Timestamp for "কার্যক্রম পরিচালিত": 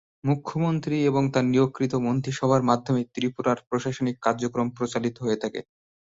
4.25-5.15